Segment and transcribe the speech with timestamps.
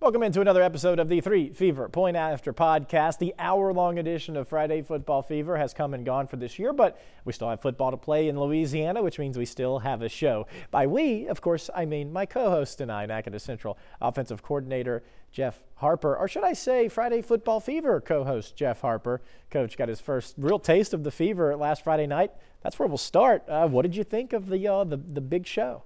[0.00, 3.18] Welcome into another episode of the Three Fever Point After podcast.
[3.18, 6.72] The hour long edition of Friday Football Fever has come and gone for this year,
[6.72, 10.08] but we still have football to play in Louisiana, which means we still have a
[10.08, 10.46] show.
[10.70, 15.02] By we, of course, I mean my co host tonight, Natchitoches Central offensive coordinator
[15.32, 19.20] Jeff Harper, or should I say Friday Football Fever co host Jeff Harper.
[19.50, 22.30] Coach got his first real taste of the fever last Friday night.
[22.62, 23.46] That's where we'll start.
[23.46, 25.82] Uh, what did you think of the, uh, the, the big show?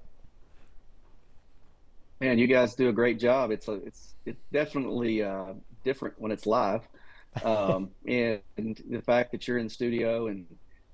[2.21, 3.51] Man, you guys do a great job.
[3.51, 6.83] It's a, it's it's definitely uh, different when it's live,
[7.45, 10.47] um, and, and, the fact that you're in the studio and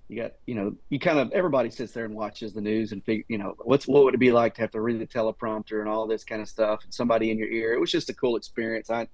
[0.08, 3.04] you got you know you kind of everybody sits there and watches the news and
[3.04, 5.80] figure you know what's what would it be like to have to read the teleprompter
[5.80, 7.74] and all this kind of stuff and somebody in your ear.
[7.74, 8.90] It was just a cool experience.
[8.90, 9.08] I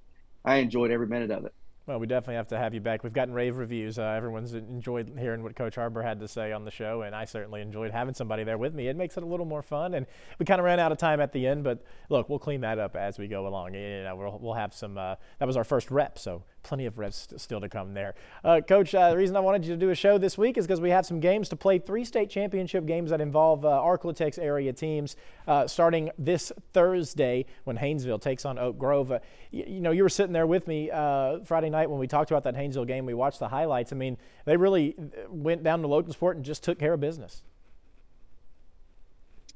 [0.45, 1.55] I enjoyed every minute of it.
[1.87, 3.05] Well, we definitely have to have you back.
[3.05, 3.97] We've gotten rave reviews.
[3.97, 7.27] Uh, everyone's enjoyed hearing what Coach Harper had to say on the show, and I
[7.27, 8.89] certainly enjoyed having somebody there with me.
[8.89, 10.05] It makes it a little more fun, and
[10.41, 12.81] we kind of ran out of time at the end, but look, we'll clean that
[12.81, 13.75] up as we go along.
[13.75, 14.99] You know, we'll, we'll have some.
[14.99, 18.15] Uh, that was our first rep, so plenty of reps still to come there.
[18.45, 20.67] Uh, Coach, uh, the reason I wanted you to do a show this week is
[20.67, 24.39] because we have some games to play, three state championship games that involve uh, Arklatex
[24.39, 29.13] area teams uh, starting this Thursday when Haynesville takes on Oak Grove.
[29.13, 29.21] Uh,
[29.53, 32.33] you, you, know, you were sitting there with me uh, Friday night when we talked
[32.33, 33.07] about that Haynesville game.
[33.07, 33.93] We watched the highlights.
[33.93, 34.97] I mean, they really
[35.29, 37.43] went down to Logansport and just took care of business.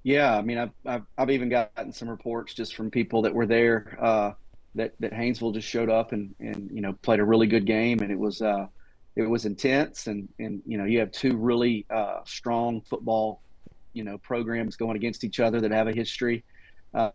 [0.05, 3.47] Yeah, I mean, I've, I've, I've even gotten some reports just from people that were
[3.47, 3.99] there
[4.75, 8.01] that that Haynesville just showed up and and you know played a really good game,
[8.01, 8.67] and it was uh,
[9.17, 13.41] it was intense, and and you know you have two really uh, strong football
[13.93, 16.45] you know programs going against each other that have a history.
[16.95, 17.11] Uh,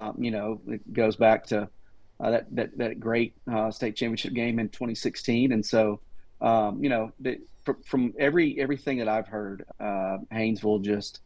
[0.00, 1.68] um, you know, it goes back to
[2.20, 6.00] uh, that that that great uh, state championship game in 2016, and so
[6.40, 7.12] um, you know
[7.64, 11.20] from, from every everything that I've heard, uh, Haynesville just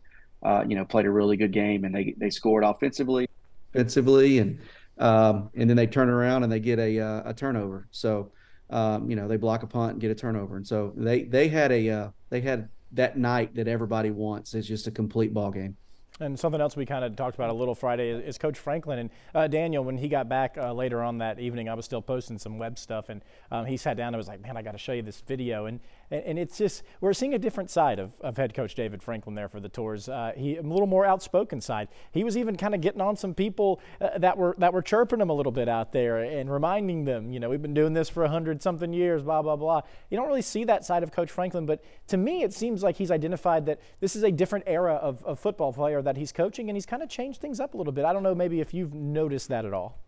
[0.66, 3.28] you know played a really good game, and they they scored offensively,
[3.74, 4.58] offensively, and
[4.98, 7.88] um, and then they turn around and they get a uh, a turnover.
[7.90, 8.32] So
[8.70, 11.48] um, you know they block a punt and get a turnover, and so they they
[11.48, 15.50] had a uh, they had that night that everybody wants is just a complete ball
[15.50, 15.76] game.
[16.20, 19.10] And something else we kind of talked about a little Friday is Coach Franklin and
[19.34, 19.82] uh, Daniel.
[19.82, 22.78] When he got back uh, later on that evening, I was still posting some web
[22.78, 23.20] stuff, and
[23.50, 25.66] um, he sat down and was like, "Man, I got to show you this video."
[25.66, 25.80] And
[26.12, 29.48] and it's just we're seeing a different side of, of head coach David Franklin there
[29.48, 30.08] for the Tors.
[30.08, 31.88] Uh, he a little more outspoken side.
[32.12, 35.20] He was even kind of getting on some people uh, that were that were chirping
[35.20, 38.08] him a little bit out there and reminding them, you know, we've been doing this
[38.08, 39.80] for a hundred something years, blah blah blah.
[40.10, 42.96] You don't really see that side of Coach Franklin, but to me, it seems like
[42.96, 46.68] he's identified that this is a different era of, of football player that he's coaching,
[46.68, 48.04] and he's kind of changed things up a little bit.
[48.04, 49.98] I don't know, maybe if you've noticed that at all.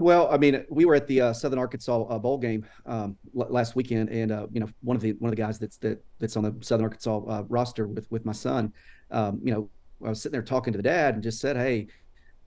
[0.00, 3.48] Well, I mean, we were at the uh, Southern Arkansas uh, bowl game um, l-
[3.50, 6.02] last weekend, and uh, you know, one of the one of the guys that's that,
[6.20, 8.72] that's on the Southern Arkansas uh, roster with with my son,
[9.10, 9.68] um, you know,
[10.04, 11.88] I was sitting there talking to the dad and just said, "Hey,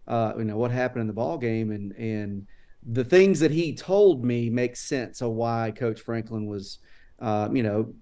[0.08, 2.48] uh, you know, what happened in the ball game?" And and
[2.90, 6.80] the things that he told me make sense of why Coach Franklin was,
[7.22, 7.94] uh, you know,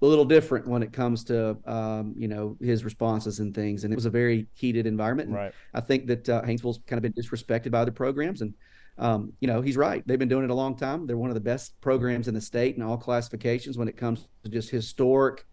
[0.00, 3.84] a little different when it comes to um, you know his responses and things.
[3.84, 5.30] And it was a very heated environment.
[5.30, 5.52] right.
[5.74, 8.54] I think that uh, Haynesville's kind of been disrespected by other programs, and
[8.96, 10.02] um, you know he's right.
[10.06, 11.06] They've been doing it a long time.
[11.06, 14.26] They're one of the best programs in the state in all classifications when it comes
[14.44, 15.44] to just historic.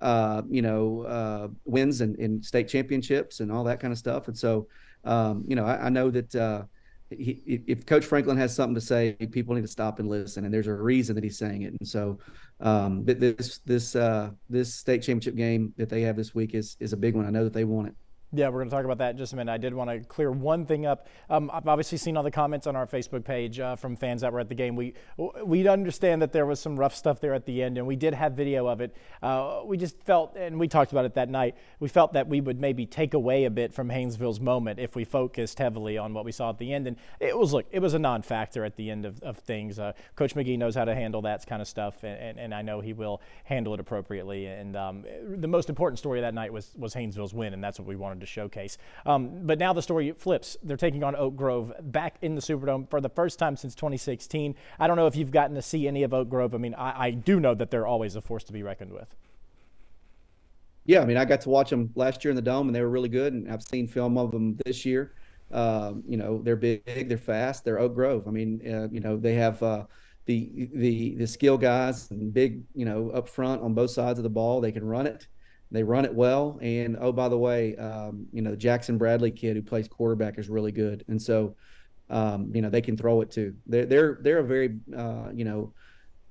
[0.00, 3.98] Uh, you know, uh, wins and in, in, state championships and all that kind of
[3.98, 4.26] stuff.
[4.26, 4.66] And so,
[5.04, 6.64] um, you know, I, I know that uh,
[7.18, 10.44] he, if Coach Franklin has something to say, people need to stop and listen.
[10.44, 11.74] And there's a reason that he's saying it.
[11.78, 12.18] And so,
[12.60, 16.92] um, this this uh, this state championship game that they have this week is is
[16.92, 17.26] a big one.
[17.26, 17.94] I know that they want it.
[18.34, 19.52] Yeah, we're going to talk about that in just a minute.
[19.52, 21.06] I did want to clear one thing up.
[21.28, 24.32] Um, I've obviously seen all the comments on our Facebook page uh, from fans that
[24.32, 24.74] were at the game.
[24.74, 24.94] We
[25.44, 28.14] we understand that there was some rough stuff there at the end, and we did
[28.14, 28.96] have video of it.
[29.22, 31.56] Uh, we just felt, and we talked about it that night.
[31.78, 35.04] We felt that we would maybe take away a bit from Haynesville's moment if we
[35.04, 36.86] focused heavily on what we saw at the end.
[36.86, 39.78] And it was look, it was a non-factor at the end of, of things.
[39.78, 42.62] Uh, Coach McGee knows how to handle that kind of stuff, and, and, and I
[42.62, 44.46] know he will handle it appropriately.
[44.46, 47.86] And um, the most important story that night was was Haynesville's win, and that's what
[47.86, 48.78] we wanted to showcase.
[49.04, 50.56] Um, but now the story flips.
[50.62, 54.54] They're taking on Oak Grove back in the Superdome for the first time since 2016.
[54.78, 56.54] I don't know if you've gotten to see any of Oak Grove.
[56.54, 59.14] I mean, I, I do know that they're always a force to be reckoned with.
[60.84, 62.80] Yeah, I mean, I got to watch them last year in the dome, and they
[62.80, 63.32] were really good.
[63.32, 65.14] And I've seen film of them this year.
[65.52, 68.26] Um, you know, they're big, they're fast, they're Oak Grove.
[68.26, 69.84] I mean, uh, you know, they have uh,
[70.24, 74.22] the the the skill guys and big, you know, up front on both sides of
[74.22, 74.60] the ball.
[74.60, 75.26] They can run it.
[75.72, 76.58] They run it well.
[76.60, 80.38] And oh, by the way, um, you know, the Jackson Bradley kid who plays quarterback
[80.38, 81.04] is really good.
[81.08, 81.56] And so,
[82.10, 83.54] um, you know, they can throw it too.
[83.66, 85.72] They're they're they're a very uh, you know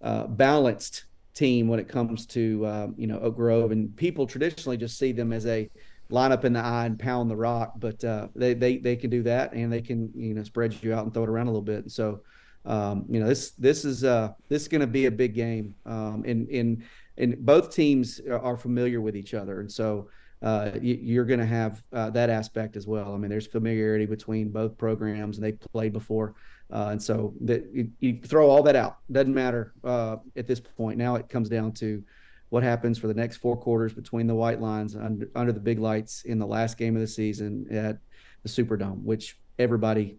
[0.01, 4.77] uh, balanced team when it comes to um, you know Oak Grove, and people traditionally
[4.77, 5.69] just see them as a
[6.09, 9.09] line up in the eye and pound the rock, but uh, they they they can
[9.09, 11.51] do that, and they can you know spread you out and throw it around a
[11.51, 11.79] little bit.
[11.79, 12.21] And so,
[12.65, 15.73] um, you know, this this is uh, this is going to be a big game,
[15.85, 16.83] um, and
[17.17, 20.09] and both teams are familiar with each other, and so.
[20.43, 23.13] Uh, you, are going to have uh, that aspect as well.
[23.13, 26.33] I mean, there's familiarity between both programs, and they played before,
[26.73, 28.97] uh, and so that you, you, throw all that out.
[29.11, 30.97] Doesn't matter uh, at this point.
[30.97, 32.03] Now it comes down to
[32.51, 35.79] what happens for the next four quarters between the white lines under, under the big
[35.79, 37.97] lights in the last game of the season at
[38.43, 40.17] the Superdome, which everybody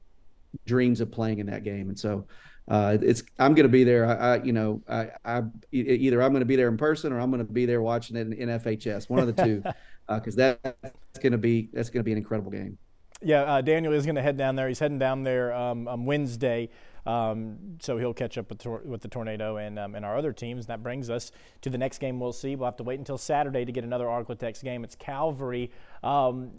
[0.64, 1.90] dreams of playing in that game.
[1.90, 2.26] And so
[2.68, 4.06] uh, it's I'm going to be there.
[4.06, 5.42] I, I, you know I, I
[5.72, 8.16] either I'm going to be there in person or I'm going to be there watching
[8.16, 9.62] it in, in FHS, one of the two,
[10.08, 12.78] because uh, that's going to be that's going to be an incredible game.
[13.24, 14.68] Yeah, uh, Daniel is going to head down there.
[14.68, 16.70] He's heading down there um, on Wednesday.
[17.04, 20.32] Um, so he'll catch up with, tor- with the tornado and, um, and our other
[20.32, 20.66] teams.
[20.66, 21.32] And that brings us
[21.62, 22.54] to the next game we'll see.
[22.54, 24.84] We'll have to wait until Saturday to get another Arklatex game.
[24.84, 25.70] It's Calvary
[26.02, 26.50] um,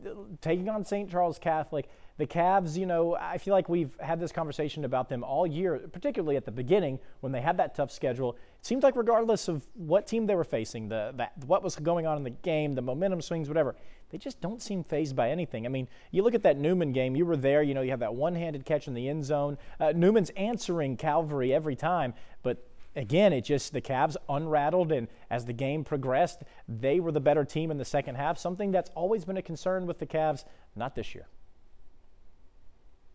[0.42, 1.10] taking on St.
[1.10, 1.90] Charles Catholic.
[2.18, 5.80] The Cavs, you know, I feel like we've had this conversation about them all year,
[5.92, 8.34] particularly at the beginning when they had that tough schedule.
[8.34, 12.06] It seemed like regardless of what team they were facing, the, the what was going
[12.06, 13.76] on in the game, the momentum swings, whatever,
[14.12, 15.66] they just don't seem phased by anything.
[15.66, 18.02] I mean, you look at that Newman game, you were there, you know, you have
[18.02, 19.58] that one handed catch in the end zone.
[19.80, 22.14] Uh, Newman's answering Calvary every time,
[22.44, 27.20] but again, it just the Cavs unrattled, and as the game progressed, they were the
[27.20, 28.38] better team in the second half.
[28.38, 30.46] Something that's always been a concern with the Cavs,
[30.76, 31.26] not this year.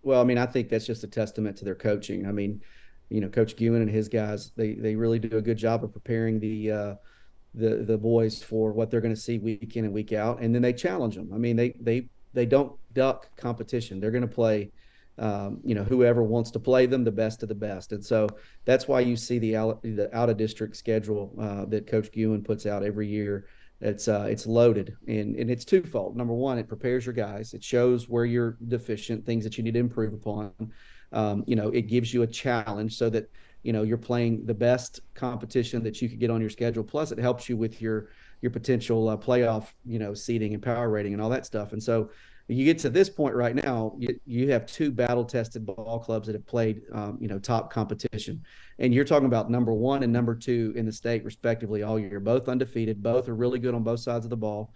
[0.09, 2.27] Well, I mean, I think that's just a testament to their coaching.
[2.27, 2.63] I mean,
[3.11, 5.93] you know, Coach Guin and his guys, they they really do a good job of
[5.93, 6.95] preparing the uh,
[7.53, 10.55] the the boys for what they're going to see week in and week out, and
[10.55, 11.31] then they challenge them.
[11.31, 14.01] I mean, they they they don't duck competition.
[14.01, 14.73] They're going to play,
[15.19, 18.29] um, you know, whoever wants to play them, the best of the best, and so
[18.65, 22.43] that's why you see the out, the out of district schedule uh, that Coach Guin
[22.43, 23.45] puts out every year.
[23.81, 26.17] It's uh, it's loaded, and and it's twofold.
[26.17, 27.55] Number one, it prepares your guys.
[27.55, 30.53] It shows where you're deficient, things that you need to improve upon.
[31.13, 33.31] Um, you know, it gives you a challenge so that
[33.63, 37.13] you know you're playing the best competition that you could get on your schedule plus
[37.13, 38.09] it helps you with your
[38.41, 41.83] your potential uh, playoff you know seating and power rating and all that stuff and
[41.83, 42.11] so
[42.49, 46.27] you get to this point right now you, you have two battle tested ball clubs
[46.27, 48.43] that have played um, you know top competition
[48.79, 52.21] and you're talking about number one and number two in the state respectively all year
[52.21, 54.73] both undefeated both are really good on both sides of the ball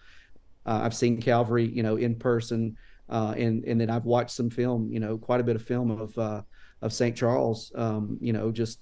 [0.66, 2.76] uh, i've seen calvary you know in person
[3.08, 5.90] uh, and and then i've watched some film you know quite a bit of film
[5.90, 6.42] of uh,
[6.82, 7.16] of St.
[7.16, 7.72] Charles.
[7.74, 8.80] Um, you know, just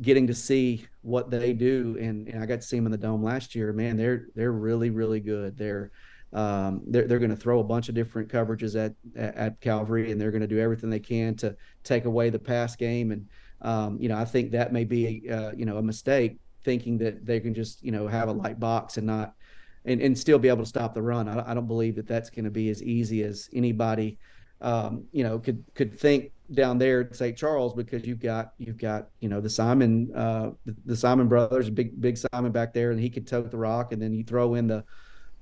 [0.00, 2.98] getting to see what they do, and, and I got to see them in the
[2.98, 3.72] dome last year.
[3.72, 5.56] Man, they're they're really really good.
[5.56, 5.92] They're
[6.32, 10.20] um, they're they're going to throw a bunch of different coverages at, at, Calvary, and
[10.20, 13.12] they're going to do everything they can to take away the pass game.
[13.12, 13.28] And
[13.62, 17.24] um, you know, I think that may be uh, you know a mistake thinking that
[17.24, 19.34] they can just you know have a light box and not
[19.84, 21.28] and, and still be able to stop the run.
[21.28, 24.18] I, I don't believe that that's going to be as easy as anybody
[24.60, 27.36] um, you know could could think down there at St.
[27.36, 31.70] Charles because you've got you've got you know the Simon uh, the, the, Simon brothers,
[31.70, 34.54] big big Simon back there, and he could tote the rock, and then you throw
[34.54, 34.84] in the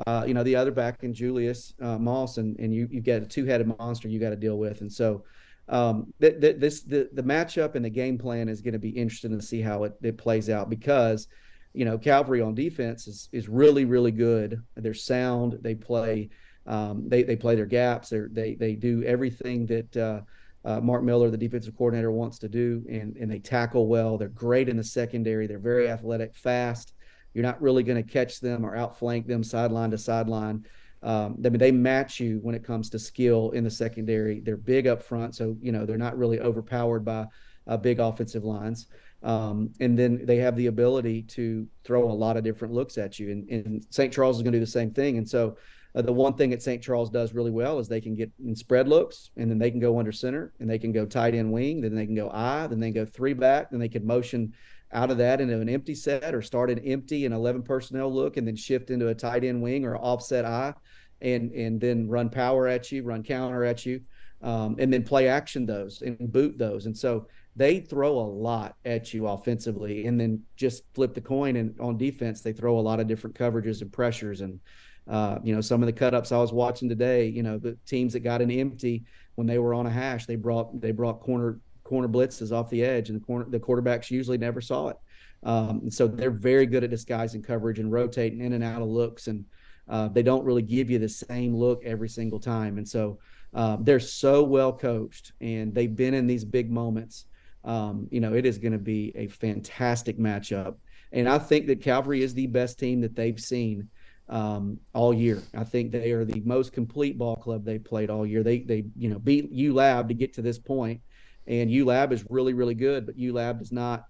[0.06, 3.22] uh, you know the other back in Julius uh, Moss, and and you you get
[3.22, 5.24] a two headed monster you got to deal with, and so.
[5.68, 8.90] Um, th- th- this the the matchup and the game plan is going to be
[8.90, 11.26] interesting to see how it, it plays out because
[11.72, 14.62] you know Calvary on defense is is really really good.
[14.76, 15.58] They're sound.
[15.62, 16.30] They play
[16.66, 18.10] um, they they play their gaps.
[18.10, 20.20] They they they do everything that uh,
[20.64, 24.18] uh, Mark Miller, the defensive coordinator, wants to do, and and they tackle well.
[24.18, 25.46] They're great in the secondary.
[25.46, 26.92] They're very athletic, fast.
[27.36, 30.64] You're not really going to catch them or outflank them sideline to sideline.
[31.02, 34.40] Um, I mean, they match you when it comes to skill in the secondary.
[34.40, 37.26] They're big up front, so you know they're not really overpowered by
[37.66, 38.86] uh, big offensive lines.
[39.22, 43.18] Um, and then they have the ability to throw a lot of different looks at
[43.18, 43.30] you.
[43.30, 44.10] And, and St.
[44.10, 45.18] Charles is going to do the same thing.
[45.18, 45.58] And so
[45.94, 46.82] uh, the one thing that St.
[46.82, 49.80] Charles does really well is they can get in spread looks, and then they can
[49.80, 52.66] go under center, and they can go tight end wing, then they can go I,
[52.66, 54.54] then they go three back, then they can motion
[54.92, 58.36] out of that into an empty set or start an empty and 11 personnel look,
[58.36, 60.74] and then shift into a tight end wing or offset eye
[61.20, 64.00] and and then run power at you, run counter at you,
[64.42, 67.26] um, and then play action those and boot those, and so
[67.56, 71.96] they throw a lot at you offensively, and then just flip the coin and on
[71.96, 74.42] defense they throw a lot of different coverages and pressures.
[74.42, 74.60] And
[75.08, 77.78] uh, you know, some of the cut ups I was watching today, you know, the
[77.86, 79.04] teams that got an empty
[79.36, 82.82] when they were on a hash, they brought they brought corner corner blitzes off the
[82.82, 84.96] edge, and the corner the quarterbacks usually never saw it.
[85.42, 89.28] Um, so they're very good at disguising coverage and rotating in and out of looks,
[89.28, 89.44] and
[89.88, 92.78] uh, they don't really give you the same look every single time.
[92.78, 93.18] And so
[93.54, 97.26] uh, they're so well coached, and they've been in these big moments.
[97.64, 100.76] Um, you know, it is going to be a fantastic matchup,
[101.12, 103.88] and I think that Calvary is the best team that they've seen
[104.28, 105.40] um, all year.
[105.54, 108.42] I think they are the most complete ball club they played all year.
[108.42, 111.00] They they you know beat ULAB to get to this point,
[111.46, 114.04] and ULAB is really really good, but ULAB does not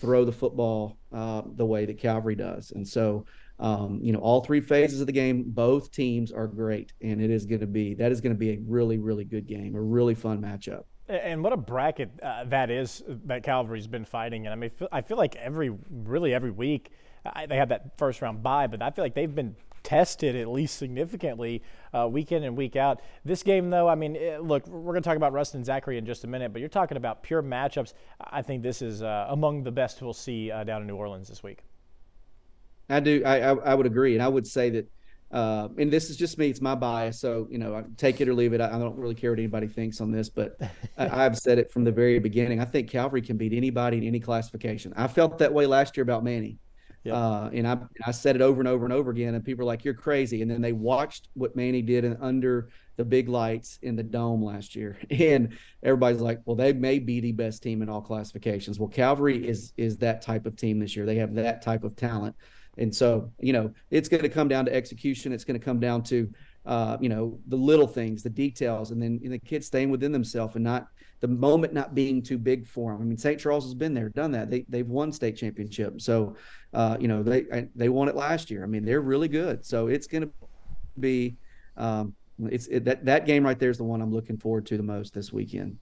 [0.00, 3.24] throw the football uh, the way that Calvary does, and so.
[3.62, 7.30] Um, you know, all three phases of the game, both teams are great, and it
[7.30, 9.82] is going to be that is going to be a really, really good game, a
[9.82, 10.84] really fun matchup.
[11.10, 14.46] And what a bracket uh, that is that Calvary's been fighting.
[14.46, 16.90] And I mean, I feel like every really every week
[17.24, 19.56] I, they have that first round bye, but I feel like they've been
[19.90, 23.00] tested at least significantly uh, week in and week out.
[23.24, 25.98] This game, though, I mean, it, eh, look, we're going to talk about Ruston Zachary
[25.98, 27.92] in just a minute, but you're talking about pure matchups.
[28.20, 31.26] I think this is uh, among the best we'll see uh, down in New Orleans
[31.26, 31.64] this week.
[32.88, 33.22] I do.
[33.24, 34.90] I, I, I would agree, and I would say that.
[35.32, 37.20] Uh, and this is just me; it's my bias.
[37.20, 38.60] So you know, take it or leave it.
[38.60, 40.60] I, I don't really care what anybody thinks on this, but
[40.98, 42.60] I, have said it from the very beginning.
[42.60, 44.92] I think Calvary can beat anybody in any classification.
[44.96, 46.58] I felt that way last year about Many.
[47.04, 47.14] Yep.
[47.14, 49.66] Uh, and I, I said it over and over and over again, and people are
[49.66, 53.78] like, "You're crazy." And then they watched what Many did in, under the big lights
[53.80, 57.80] in the dome last year, and everybody's like, "Well, they may be the best team
[57.80, 61.06] in all classifications." Well, Calvary is is that type of team this year.
[61.06, 62.36] They have that type of talent,
[62.76, 65.32] and so you know it's going to come down to execution.
[65.32, 66.30] It's going to come down to
[66.66, 70.12] uh, you know the little things, the details, and then and the kids staying within
[70.12, 70.88] themselves and not
[71.20, 73.02] the moment not being too big for them.
[73.02, 73.38] I mean, St.
[73.38, 74.50] Charles has been there, done that.
[74.50, 76.00] They they've won state championship.
[76.00, 76.34] So,
[76.72, 78.62] uh, you know, they they won it last year.
[78.64, 79.64] I mean, they're really good.
[79.64, 80.30] So it's going to
[80.98, 81.36] be
[81.76, 82.14] um,
[82.48, 84.82] it's it, that that game right there is the one I'm looking forward to the
[84.82, 85.78] most this weekend.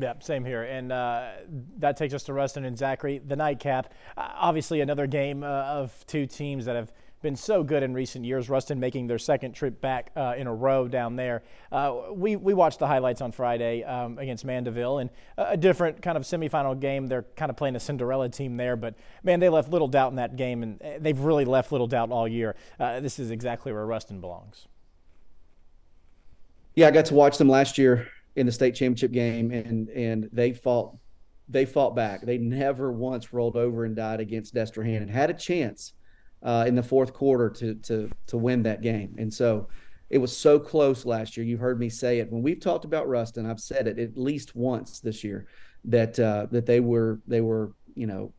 [0.00, 0.62] Yeah, same here.
[0.62, 1.30] And uh,
[1.78, 3.92] that takes us to Ruston and Zachary, the nightcap.
[4.16, 8.24] Uh, obviously, another game uh, of two teams that have been so good in recent
[8.24, 8.48] years.
[8.48, 11.42] Ruston making their second trip back uh, in a row down there.
[11.72, 16.16] Uh, we, we watched the highlights on Friday um, against Mandeville and a different kind
[16.16, 17.06] of semifinal game.
[17.06, 20.16] They're kind of playing a Cinderella team there, but man, they left little doubt in
[20.16, 22.56] that game, and uh, they've really left little doubt all year.
[22.78, 24.66] Uh, this is exactly where Ruston belongs.
[26.74, 30.28] Yeah, I got to watch them last year in the state championship game, and and
[30.32, 30.94] they fought
[31.48, 32.24] they fought back.
[32.24, 35.94] They never once rolled over and died against Destrehan and had a chance
[36.42, 39.14] uh, in the fourth quarter to to to win that game.
[39.18, 39.68] And so
[40.10, 41.44] it was so close last year.
[41.44, 43.46] You've heard me say it when we've talked about Ruston.
[43.46, 45.46] I've said it at least once this year
[45.84, 48.32] that uh, that they were they were you know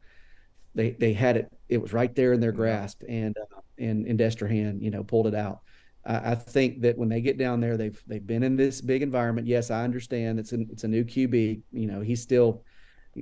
[0.75, 1.51] they they had it.
[1.67, 5.27] It was right there in their grasp, and uh, and and Destrehan you know pulled
[5.27, 5.59] it out.
[6.05, 9.01] I, I think that when they get down there, they've they've been in this big
[9.01, 9.47] environment.
[9.47, 11.61] Yes, I understand it's a it's a new QB.
[11.71, 12.63] You know he's still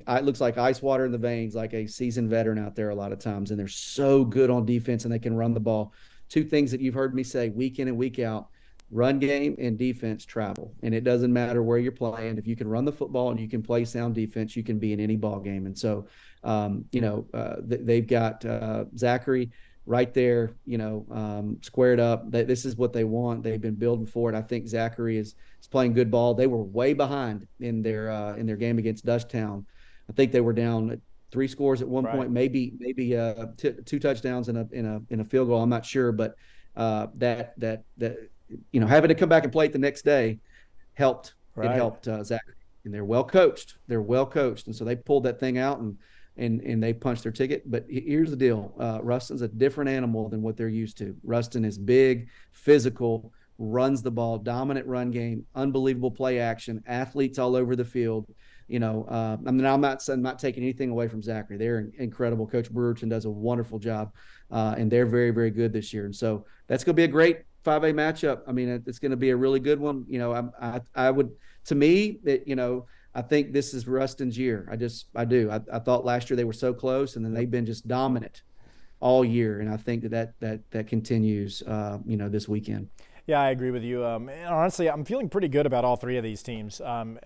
[0.07, 2.95] it looks like ice water in the veins, like a seasoned veteran out there a
[2.95, 3.51] lot of times.
[3.51, 5.93] And they're so good on defense and they can run the ball.
[6.29, 8.49] Two things that you've heard me say week in and week out
[8.89, 10.73] run game and defense travel.
[10.81, 12.37] And it doesn't matter where you're playing.
[12.37, 14.93] If you can run the football and you can play sound defense, you can be
[14.93, 15.65] in any ball game.
[15.65, 16.07] And so,
[16.43, 19.51] um, you know, uh, they've got uh, Zachary
[19.85, 22.29] right there, you know, um, squared up.
[22.29, 23.43] They, this is what they want.
[23.43, 24.35] They've been building for it.
[24.35, 26.33] I think Zachary is, is playing good ball.
[26.33, 29.65] They were way behind in their uh, in their game against Dutchtown
[30.09, 32.15] I think they were down three scores at one right.
[32.15, 35.61] point, maybe maybe uh, t- two touchdowns in a in a in a field goal.
[35.61, 36.35] I'm not sure, but
[36.75, 38.17] uh, that that that
[38.71, 40.39] you know having to come back and play it the next day
[40.93, 41.33] helped.
[41.55, 41.71] Right.
[41.71, 42.41] It helped uh, Zach,
[42.85, 43.77] and they're well coached.
[43.87, 45.97] They're well coached, and so they pulled that thing out and
[46.37, 47.69] and and they punched their ticket.
[47.69, 51.15] But here's the deal: uh, Ruston's a different animal than what they're used to.
[51.23, 57.55] Ruston is big, physical, runs the ball, dominant run game, unbelievable play action, athletes all
[57.55, 58.27] over the field
[58.67, 61.57] you know, uh, I mean, I'm not I'm not taking anything away from Zachary.
[61.57, 62.45] They're incredible.
[62.45, 64.13] Coach Brewerton does a wonderful job,
[64.51, 66.05] uh, and they're very very good this year.
[66.05, 68.41] And so that's going to be a great 5A matchup.
[68.47, 70.05] I mean, it's going to be a really good one.
[70.07, 71.31] You know, I I, I would
[71.65, 74.67] to me, it, you know, I think this is Ruston's year.
[74.71, 75.50] I just I do.
[75.50, 78.43] I, I thought last year they were so close, and then they've been just dominant
[79.00, 81.62] all year, and I think that that that, that continues.
[81.62, 82.89] Uh, you know, this weekend.
[83.27, 84.05] Yeah, I agree with you.
[84.05, 86.79] Um, honestly, I'm feeling pretty good about all three of these teams.
[86.79, 87.19] Um,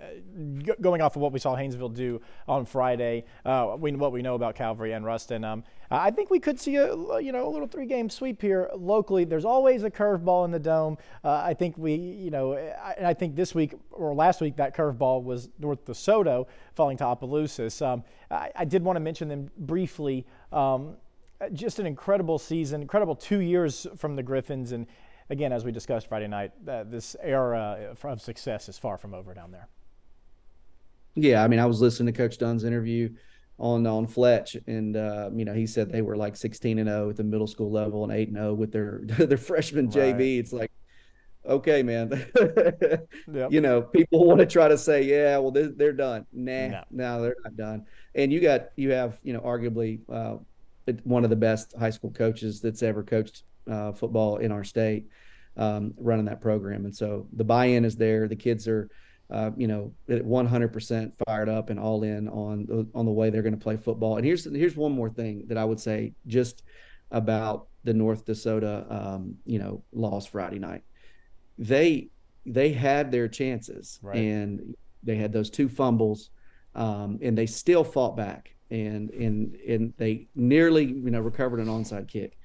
[0.58, 4.24] g- going off of what we saw Haynesville do on Friday, uh, we, what we
[4.24, 7.52] know about Calvary and Ruston, um, I think we could see a you know a
[7.52, 9.26] little three-game sweep here locally.
[9.26, 10.98] There's always a curveball in the dome.
[11.24, 14.76] Uh, I think we you know I, I, think this week or last week that
[14.76, 17.80] curveball was North DeSoto falling to Opelousas.
[17.82, 20.96] Um, I, I, did want to mention them briefly um,
[21.52, 24.88] just an incredible season, incredible two years from the Griffins, and
[25.32, 29.34] again, as we discussed Friday night, uh, this era of success is far from over
[29.34, 29.68] down there.
[31.16, 33.10] Yeah, I mean, I was listening to Coach Dunn's interview
[33.58, 37.10] on on Fletch, and uh, you know, he said they were like 16 and 0
[37.10, 40.16] at the middle school level and 8 and 0 with their their freshman right.
[40.16, 40.40] JV.
[40.40, 40.72] It's like,
[41.46, 42.10] okay, man,
[43.34, 43.52] yep.
[43.52, 46.26] you know, people want to try to say, yeah, well, they're, they're done.
[46.32, 46.84] Nah, no.
[46.92, 47.22] no.
[47.22, 47.86] they're not done.
[48.16, 50.38] And you got you have you know, arguably uh,
[51.04, 55.08] one of the best high school coaches that's ever coached uh, football in our state,
[55.58, 56.86] um, running that program.
[56.86, 58.28] And so the buy-in is there.
[58.28, 58.90] The kids are,
[59.30, 63.58] uh, you know, 100% fired up and all in on on the way they're going
[63.58, 64.18] to play football.
[64.18, 66.64] And here's here's one more thing that I would say just
[67.12, 70.84] about the North DeSoto, um, you know, loss Friday night.
[71.58, 72.10] They
[72.46, 74.18] they had their chances right.
[74.18, 76.30] and they had those two fumbles,
[76.76, 81.68] um, and they still fought back and and and they nearly you know recovered an
[81.68, 82.38] onside kick.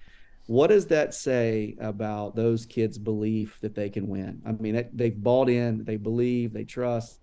[0.47, 4.41] What does that say about those kids' belief that they can win?
[4.47, 7.21] I mean, they've bought in, they believe, they trust,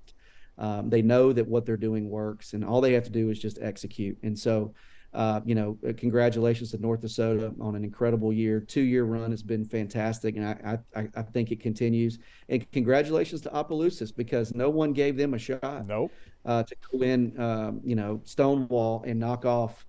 [0.57, 3.39] um, they know that what they're doing works, and all they have to do is
[3.39, 4.17] just execute.
[4.23, 4.73] And so,
[5.13, 8.59] uh, you know, uh, congratulations to North DeSoto on an incredible year.
[8.59, 12.19] Two year run has been fantastic, and I, I, I think it continues.
[12.49, 15.85] And congratulations to Opelousas because no one gave them a shot.
[15.87, 16.11] Nope.
[16.45, 19.85] Uh, to go in, um, you know, Stonewall and knock off,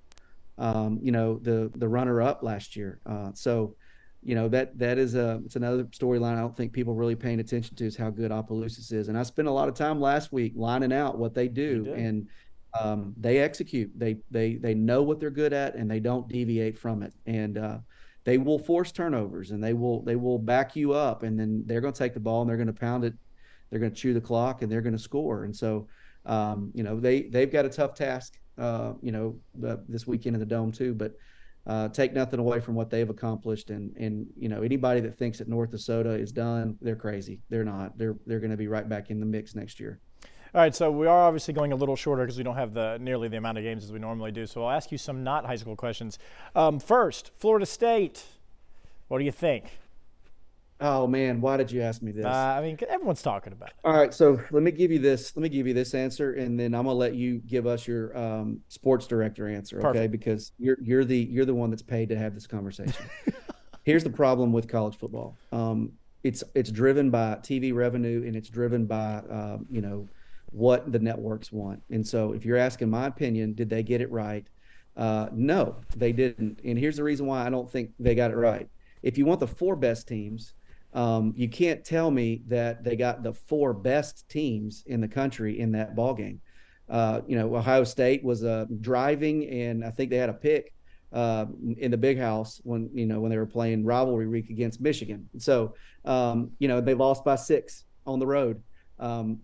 [0.58, 3.00] um, you know, the the runner up last year.
[3.06, 3.76] Uh, so,
[4.22, 7.40] you know that that is a it's another storyline I don't think people really paying
[7.40, 9.08] attention to is how good Opelousas is.
[9.08, 12.28] And I spent a lot of time last week lining out what they do and
[12.80, 13.90] um, they execute.
[13.96, 17.14] They they they know what they're good at, and they don't deviate from it.
[17.26, 17.78] And uh,
[18.24, 21.80] they will force turnovers, and they will they will back you up, and then they're
[21.80, 23.14] going to take the ball and they're going to pound it.
[23.70, 25.44] They're going to chew the clock, and they're going to score.
[25.44, 25.88] And so,
[26.26, 28.38] um, you know, they they've got a tough task.
[28.58, 29.36] Uh, you know,
[29.88, 31.14] this weekend in the dome too, but.
[31.66, 35.38] Uh, take nothing away from what they've accomplished, and and you know anybody that thinks
[35.38, 37.40] that North DeSoto is done, they're crazy.
[37.48, 37.96] They're not.
[37.96, 39.98] They're they're going to be right back in the mix next year.
[40.54, 42.96] All right, so we are obviously going a little shorter because we don't have the
[43.00, 44.46] nearly the amount of games as we normally do.
[44.46, 46.16] So I'll ask you some not high school questions.
[46.54, 48.24] Um, first, Florida State.
[49.08, 49.78] What do you think?
[50.80, 52.24] Oh man, why did you ask me this?
[52.24, 53.74] Uh, I mean, everyone's talking about it.
[53.84, 55.34] All right, so let me give you this.
[55.36, 58.16] Let me give you this answer, and then I'm gonna let you give us your
[58.18, 59.86] um, sports director answer, okay?
[59.86, 60.12] Perfect.
[60.12, 63.04] Because you're you're the you're the one that's paid to have this conversation.
[63.84, 65.36] Here's the problem with college football.
[65.52, 65.92] Um,
[66.24, 70.08] it's it's driven by TV revenue, and it's driven by um, you know
[70.50, 71.82] what the networks want.
[71.90, 74.46] And so, if you're asking my opinion, did they get it right?
[74.96, 76.60] Uh, no, they didn't.
[76.64, 78.68] And here's the reason why I don't think they got it right.
[79.02, 80.54] If you want the four best teams,
[80.94, 85.58] um, you can't tell me that they got the four best teams in the country
[85.58, 86.40] in that ball game.
[86.88, 90.72] Uh, you know, Ohio State was uh, driving, and I think they had a pick
[91.12, 91.46] uh,
[91.78, 95.28] in the big house when you know when they were playing rivalry week against Michigan.
[95.38, 98.62] So, um, you know, they lost by six on the road.
[98.98, 99.40] Um,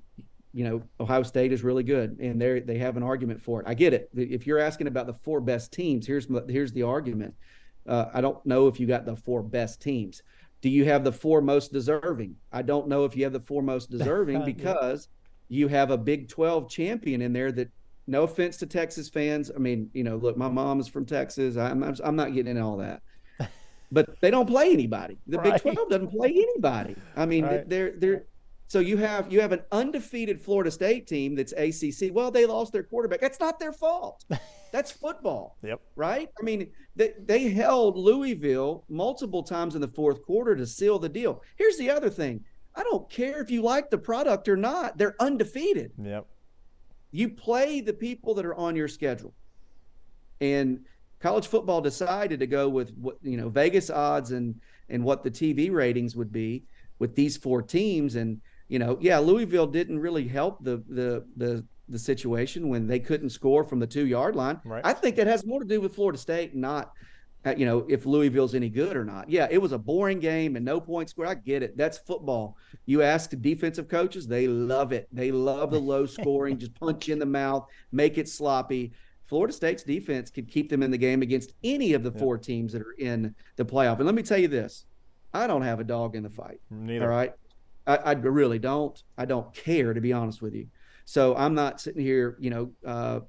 [0.53, 3.67] you know, Ohio State is really good, and they they have an argument for it.
[3.67, 4.11] I get it.
[4.15, 7.35] If you're asking about the four best teams, here's here's the argument.
[7.89, 10.23] Uh, I don't know if you got the four best teams.
[10.61, 12.37] Do you have the four most deserving?
[12.53, 15.09] I don't know if you have the four most deserving because
[15.49, 17.71] you have a Big 12 champion in there that
[18.07, 19.51] no offense to Texas fans.
[19.55, 21.57] I mean, you know, look, my mom is from Texas.
[21.57, 23.03] I'm I'm not getting into all that.
[23.93, 25.19] But they don't play anybody.
[25.27, 25.61] The right.
[25.65, 26.95] Big 12 doesn't play anybody.
[27.17, 27.69] I mean, right.
[27.69, 28.23] they're they're
[28.69, 32.15] so you have you have an undefeated Florida State team that's ACC.
[32.15, 33.21] Well, they lost their quarterback.
[33.21, 34.25] That's not their fault.
[34.73, 35.57] That's football.
[35.63, 35.81] yep.
[35.97, 36.29] Right?
[36.41, 41.09] I mean, they, they held Louisville multiple times in the fourth quarter to seal the
[41.09, 41.43] deal.
[41.57, 42.45] Here's the other thing.
[42.75, 44.97] I don't care if you like the product or not.
[44.97, 45.93] They're undefeated.
[46.03, 46.27] Yep.
[47.13, 49.35] You play the people that are on your schedule.
[50.41, 50.81] And
[51.19, 55.31] college football decided to go with what, you know, Vegas odds and and what the
[55.31, 56.65] TV ratings would be
[56.99, 61.65] with these four teams and you know, yeah, Louisville didn't really help the the the
[61.91, 64.61] the situation when they couldn't score from the two yard line.
[64.65, 64.85] Right.
[64.85, 66.93] I think that has more to do with Florida State, not
[67.45, 69.29] uh, you know if Louisville's any good or not.
[69.29, 71.29] Yeah, it was a boring game and no points scored.
[71.29, 71.77] I get it.
[71.77, 72.57] That's football.
[72.87, 75.09] You ask defensive coaches, they love it.
[75.13, 78.93] They love the low scoring, just punch you in the mouth, make it sloppy.
[79.27, 82.73] Florida State's defense could keep them in the game against any of the four teams
[82.73, 83.99] that are in the playoff.
[83.99, 84.87] And let me tell you this
[85.33, 86.61] I don't have a dog in the fight.
[86.71, 87.05] Neither.
[87.05, 87.33] All right.
[87.87, 89.01] I, I really don't.
[89.17, 90.67] I don't care to be honest with you.
[91.05, 93.21] So I'm not sitting here, you know, uh,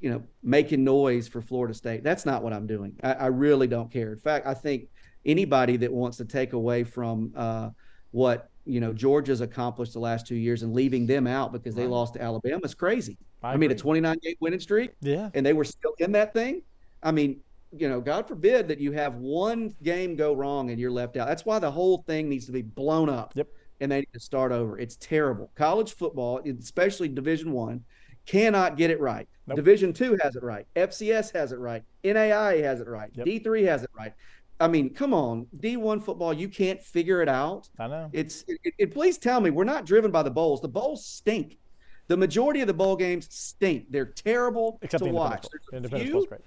[0.00, 2.02] you know, making noise for Florida State.
[2.02, 2.94] That's not what I'm doing.
[3.02, 4.12] I, I, really don't care.
[4.12, 4.88] In fact, I think
[5.24, 7.70] anybody that wants to take away from uh,
[8.10, 11.86] what you know Georgia's accomplished the last two years and leaving them out because they
[11.86, 13.16] lost to Alabama is crazy.
[13.42, 14.92] I, I mean, a 29 game winning streak.
[15.00, 15.30] Yeah.
[15.34, 16.62] And they were still in that thing.
[17.02, 17.40] I mean,
[17.76, 21.28] you know, God forbid that you have one game go wrong and you're left out.
[21.28, 23.32] That's why the whole thing needs to be blown up.
[23.34, 23.48] Yep
[23.80, 24.78] and they need to start over.
[24.78, 25.50] It's terrible.
[25.54, 27.84] College football, especially Division One,
[28.26, 29.28] cannot get it right.
[29.46, 29.56] Nope.
[29.56, 30.66] Division Two has it right.
[30.76, 31.82] FCS has it right.
[32.02, 33.10] NAI has it right.
[33.24, 34.12] D three has it right.
[34.60, 37.68] I mean, come on, D one football, you can't figure it out.
[37.78, 38.08] I know.
[38.12, 38.44] It's.
[38.46, 40.60] It, it, please tell me we're not driven by the bowls.
[40.60, 41.58] The bowls stink.
[42.06, 43.86] The majority of the bowl games stink.
[43.90, 45.46] They're terrible Except to the watch.
[45.72, 46.26] Independence Bowl.
[46.26, 46.40] great.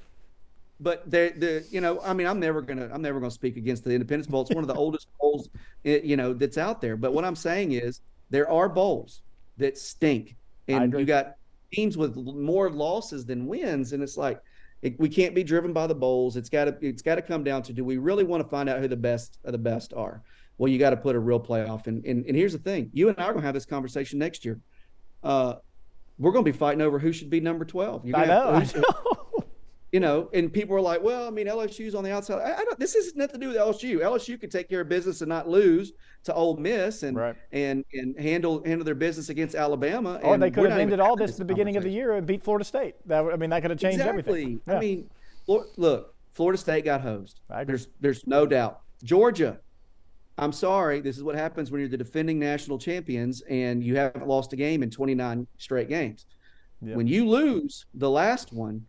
[0.80, 3.84] But the the you know I mean I'm never gonna I'm never gonna speak against
[3.84, 4.42] the Independence Bowl.
[4.42, 5.50] It's one of the oldest bowls
[5.84, 6.96] you know that's out there.
[6.96, 9.22] But what I'm saying is there are bowls
[9.58, 10.36] that stink,
[10.68, 11.36] and you got
[11.72, 14.40] teams with more losses than wins, and it's like
[14.82, 16.38] it, we can't be driven by the bowls.
[16.38, 18.70] It's got to it's got to come down to do we really want to find
[18.70, 20.22] out who the best of the best are?
[20.60, 21.88] Well, you got to put a real playoff.
[21.88, 24.20] And, and and here's the thing: you and I are going to have this conversation
[24.20, 24.60] next year.
[25.24, 25.56] Uh,
[26.20, 28.04] we're going to be fighting over who should be number twelve.
[28.14, 29.17] I know, I know
[29.92, 32.42] you know, and people are like, well, I mean, LSU's on the outside.
[32.42, 32.78] I, I don't.
[32.78, 34.00] This has nothing to do with LSU.
[34.00, 35.94] LSU could take care of business and not lose
[36.26, 37.36] to Ole Miss and right.
[37.54, 40.20] and and handle handle their business against Alabama.
[40.24, 42.28] Oh, or they could have ended all this at the beginning of the year and
[42.28, 42.96] beat Florida State.
[43.06, 44.20] That I mean, that could have changed exactly.
[44.20, 44.62] everything.
[44.68, 44.76] Yeah.
[44.76, 45.10] I mean,
[45.48, 47.40] look, Florida State got hosed.
[47.66, 48.82] There's there's no doubt.
[49.04, 49.58] Georgia,
[50.38, 51.00] I'm sorry.
[51.00, 54.58] This is what happens when you're the defending national champions and you haven't lost a
[54.58, 56.26] game in 29 straight games.
[56.82, 56.96] Yep.
[56.96, 58.86] When you lose the last one,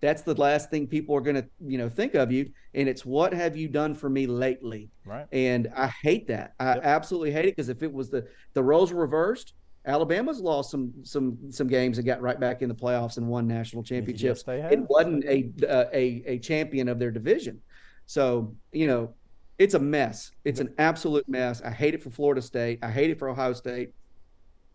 [0.00, 3.04] that's the last thing people are going to you know think of you and it's
[3.04, 4.90] what have you done for me lately?
[5.04, 5.26] Right.
[5.32, 6.54] And i hate that.
[6.60, 6.84] I yep.
[6.84, 9.54] absolutely hate it because if it was the the roles reversed
[9.86, 13.46] alabama's lost some some some games and got right back in the playoffs and won
[13.46, 14.44] national championships.
[14.46, 15.50] Yes, it wasn't a,
[15.94, 17.60] a a champion of their division.
[18.06, 19.14] So you know
[19.58, 20.32] it's a mess.
[20.44, 20.68] It's yep.
[20.68, 21.62] an absolute mess.
[21.62, 22.80] I hate it for florida state.
[22.82, 23.92] I hate it for ohio state.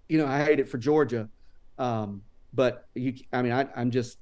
[0.10, 1.30] You know i hate it for georgia.
[1.78, 4.18] Um, but you i mean I, i'm just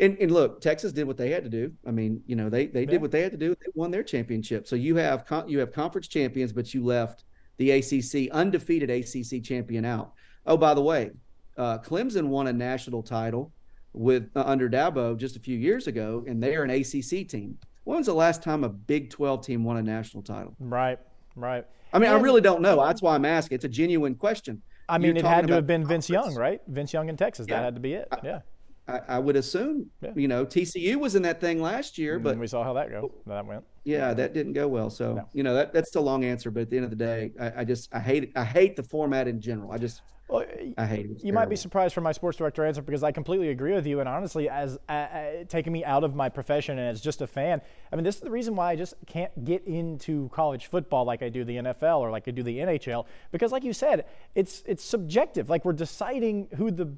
[0.00, 1.72] and, and look, Texas did what they had to do.
[1.86, 2.90] I mean, you know, they they yeah.
[2.90, 3.50] did what they had to do.
[3.50, 4.66] They won their championship.
[4.66, 7.24] So you have you have conference champions, but you left
[7.58, 10.12] the ACC undefeated ACC champion out.
[10.46, 11.12] Oh, by the way,
[11.56, 13.52] uh, Clemson won a national title
[13.92, 17.56] with uh, under Dabo just a few years ago, and they are an ACC team.
[17.84, 20.56] When was the last time a Big 12 team won a national title?
[20.58, 20.98] Right,
[21.36, 21.64] right.
[21.92, 22.84] I mean, and, I really don't know.
[22.84, 23.56] That's why I'm asking.
[23.56, 24.62] It's a genuine question.
[24.88, 26.60] I mean, You're it had to have been Vince Young, right?
[26.66, 27.46] Vince Young in Texas.
[27.48, 27.58] Yeah.
[27.58, 28.08] That had to be it.
[28.22, 28.40] Yeah.
[28.86, 29.90] I, I would assume.
[30.02, 30.12] Yeah.
[30.14, 33.12] You know, TCU was in that thing last year, but we saw how that go.
[33.26, 33.64] That went.
[33.84, 34.90] Yeah, that didn't go well.
[34.90, 35.28] So no.
[35.32, 37.60] you know that that's a long answer, but at the end of the day, I,
[37.60, 38.32] I just I hate it.
[38.36, 39.72] I hate the format in general.
[39.72, 40.44] I just well,
[40.78, 41.08] I hate it.
[41.08, 41.34] you terrible.
[41.34, 44.00] might be surprised from my sports director answer because I completely agree with you.
[44.00, 47.26] And honestly, as uh, uh, taking me out of my profession and as just a
[47.26, 47.60] fan,
[47.92, 51.22] I mean, this is the reason why I just can't get into college football like
[51.22, 54.62] I do the NFL or like I do the NHL because, like you said, it's
[54.66, 55.50] it's subjective.
[55.50, 56.94] Like we're deciding who the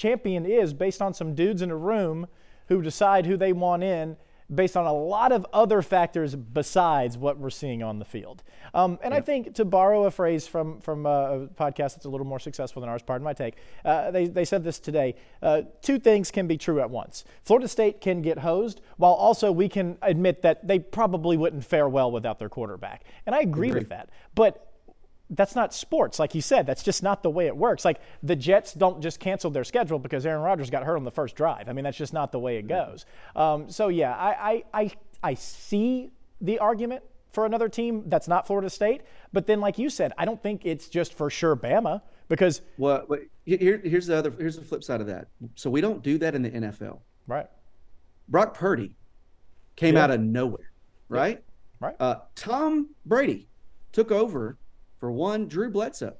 [0.00, 2.26] champion is based on some dudes in a room
[2.68, 4.16] who decide who they want in
[4.52, 8.42] based on a lot of other factors besides what we're seeing on the field.
[8.74, 9.18] Um, and yeah.
[9.18, 12.40] I think to borrow a phrase from, from uh, a podcast that's a little more
[12.40, 16.30] successful than ours, pardon my take, uh, they, they said this today uh, two things
[16.30, 17.24] can be true at once.
[17.44, 21.88] Florida State can get hosed, while also we can admit that they probably wouldn't fare
[21.88, 23.04] well without their quarterback.
[23.26, 23.80] And I agree, agree.
[23.80, 24.10] with that.
[24.34, 24.69] But
[25.30, 26.66] that's not sports, like you said.
[26.66, 27.84] That's just not the way it works.
[27.84, 31.10] Like the Jets don't just cancel their schedule because Aaron Rodgers got hurt on the
[31.10, 31.68] first drive.
[31.68, 33.06] I mean, that's just not the way it goes.
[33.36, 38.46] Um, so yeah, I, I, I I see the argument for another team that's not
[38.46, 42.02] Florida State, but then like you said, I don't think it's just for sure Bama
[42.28, 43.06] because well,
[43.44, 45.28] here, here's the other here's the flip side of that.
[45.54, 47.46] So we don't do that in the NFL, right?
[48.28, 48.96] Brock Purdy
[49.76, 50.04] came yeah.
[50.04, 50.72] out of nowhere,
[51.08, 51.36] right?
[51.36, 51.86] Yeah.
[51.86, 51.96] Right.
[51.98, 53.48] Uh, Tom Brady
[53.92, 54.58] took over
[55.00, 56.16] for one Drew Bledsoe.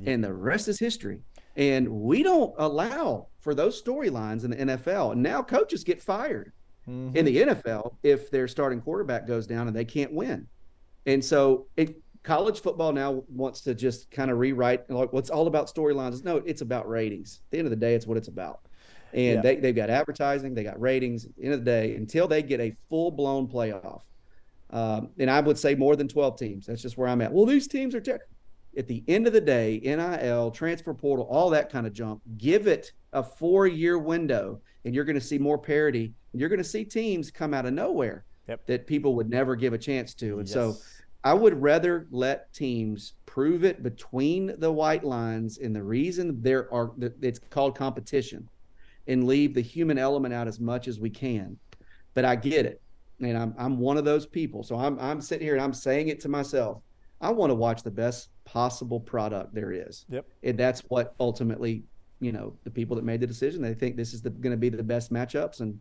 [0.00, 0.12] Yeah.
[0.12, 1.20] And the rest is history.
[1.54, 5.12] And we don't allow for those storylines in the NFL.
[5.12, 6.52] And now coaches get fired
[6.88, 7.16] mm-hmm.
[7.16, 10.46] in the NFL if their starting quarterback goes down and they can't win.
[11.06, 15.46] And so it, college football now wants to just kind of rewrite like what's all
[15.46, 16.24] about storylines.
[16.24, 17.40] No, it's about ratings.
[17.46, 18.60] At the end of the day, it's what it's about.
[19.12, 19.40] And yeah.
[19.42, 21.26] they, they've got advertising, they got ratings.
[21.26, 24.02] At the end of the day, until they get a full blown playoff,
[24.72, 26.66] um, and I would say more than 12 teams.
[26.66, 27.32] That's just where I'm at.
[27.32, 28.02] Well, these teams are
[28.76, 32.22] at the end of the day, NIL, transfer portal, all that kind of jump.
[32.38, 36.14] Give it a four year window, and you're going to see more parity.
[36.32, 38.66] And you're going to see teams come out of nowhere yep.
[38.66, 40.38] that people would never give a chance to.
[40.38, 40.54] And yes.
[40.54, 40.76] so
[41.22, 45.58] I would rather let teams prove it between the white lines.
[45.58, 48.48] And the reason there are, it's called competition
[49.06, 51.58] and leave the human element out as much as we can.
[52.14, 52.81] But I get it
[53.30, 54.62] and I'm I'm one of those people.
[54.62, 56.82] So I'm I'm sitting here and I'm saying it to myself.
[57.20, 60.04] I want to watch the best possible product there is.
[60.08, 60.26] Yep.
[60.42, 61.84] And that's what ultimately,
[62.20, 64.56] you know, the people that made the decision, they think this is the, going to
[64.56, 65.78] be the best matchups and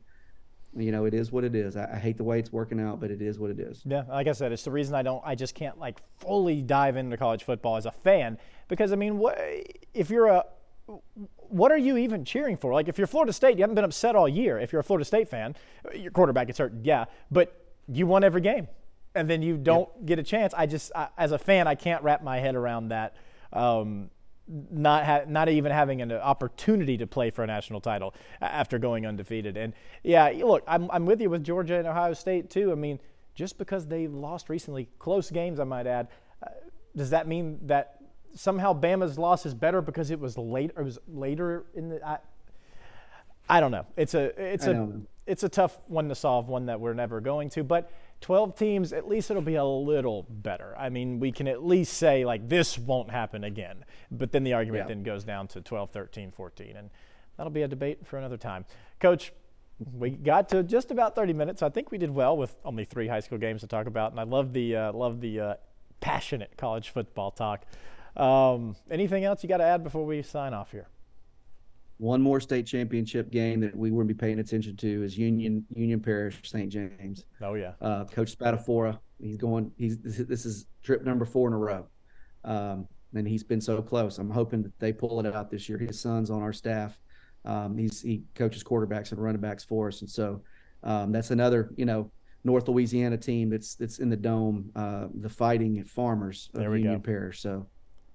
[0.77, 1.75] you know, it is what it is.
[1.75, 3.81] I, I, hate the way it's working out, but it is what it is.
[3.85, 6.95] Yeah, like I said, it's the reason I don't, I just can't like fully dive
[6.95, 8.37] into college football as a fan
[8.69, 9.37] because I mean, what
[9.93, 10.45] if you're a
[11.49, 12.73] what are you even cheering for?
[12.73, 14.59] Like, if you're Florida State, you haven't been upset all year.
[14.59, 15.55] If you're a Florida State fan,
[15.93, 18.67] your quarterback gets hurt, yeah, but you won every game,
[19.15, 20.53] and then you don't get a chance.
[20.55, 23.15] I just, I, as a fan, I can't wrap my head around that.
[23.51, 24.09] Um,
[24.69, 29.05] not ha- not even having an opportunity to play for a national title after going
[29.05, 29.55] undefeated.
[29.55, 29.73] And
[30.03, 32.71] yeah, look, I'm I'm with you with Georgia and Ohio State too.
[32.71, 32.99] I mean,
[33.33, 36.09] just because they lost recently, close games, I might add,
[36.45, 36.49] uh,
[36.95, 38.00] does that mean that
[38.35, 40.71] somehow Bama's loss is better because it was late?
[40.77, 42.05] It was later in the.
[42.05, 42.17] I,
[43.49, 43.85] I don't know.
[43.97, 47.49] It's a it's a it's a tough one to solve, one that we're never going
[47.51, 47.63] to.
[47.63, 47.91] But
[48.21, 50.75] 12 teams, at least it'll be a little better.
[50.77, 53.83] I mean, we can at least say like this won't happen again.
[54.11, 54.95] But then the argument yeah.
[54.95, 56.89] then goes down to 12, 13, 14, and
[57.37, 58.65] that'll be a debate for another time.
[58.99, 59.33] Coach,
[59.93, 61.61] we got to just about 30 minutes.
[61.63, 64.19] I think we did well with only three high school games to talk about, and
[64.19, 65.53] I love the uh, love the uh,
[65.99, 67.65] passionate college football talk.
[68.15, 70.87] Um, anything else you got to add before we sign off here?
[72.01, 75.99] one more state championship game that we wouldn't be paying attention to is Union Union
[75.99, 76.67] Parish St.
[76.67, 77.25] James.
[77.43, 78.97] Oh yeah, uh, Coach Spatafora.
[79.21, 79.71] He's going.
[79.77, 81.85] He's this is trip number four in a row,
[82.43, 84.17] um, and he's been so close.
[84.17, 85.77] I'm hoping that they pull it out this year.
[85.77, 86.99] His son's on our staff.
[87.45, 90.41] Um, he's he coaches quarterbacks and running backs for us, and so
[90.83, 92.09] um, that's another you know
[92.43, 94.71] North Louisiana team that's that's in the dome.
[94.75, 96.99] Uh, the Fighting Farmers of Union go.
[96.99, 97.43] Parish.
[97.43, 97.67] So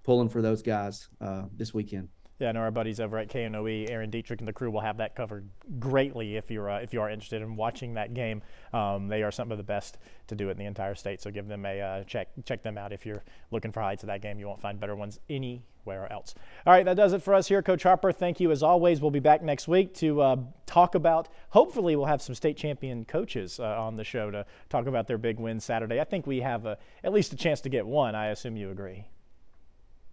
[0.07, 2.09] pulling for those guys uh, this weekend.
[2.38, 4.99] Yeah, I know our buddies over at KNOE, Aaron Dietrich and the crew will have
[4.99, 5.49] that covered
[5.81, 8.42] greatly if you're uh, if you are interested in watching that game.
[8.75, 11.31] Um, they are some of the best to do it in the entire state, so
[11.31, 14.21] give them a uh, check check them out if you're looking for highlights of that
[14.21, 14.38] game.
[14.38, 16.35] You won't find better ones anywhere else.
[16.66, 18.12] All right, that does it for us here, Coach Harper.
[18.12, 19.01] Thank you as always.
[19.01, 21.31] We'll be back next week to uh, talk about.
[21.49, 25.19] Hopefully, we'll have some state champion coaches uh, on the show to talk about their
[25.19, 26.01] big win Saturday.
[26.01, 28.14] I think we have a, at least a chance to get one.
[28.14, 29.07] I assume you agree.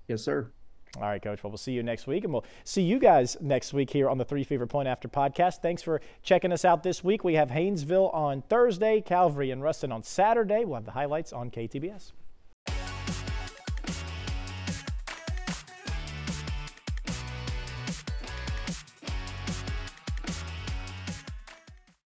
[0.08, 0.52] Yes, sir.
[0.98, 1.44] All right, Coach.
[1.44, 4.20] Well, we'll see you next week, and we'll see you guys next week here on
[4.20, 5.62] the Three Fever Point After podcast.
[5.62, 7.24] Thanks for checking us out this week.
[7.24, 10.66] We have Haynesville on Thursday, Calvary and Ruston on Saturday.
[10.66, 12.12] We'll have the highlights on KTBS.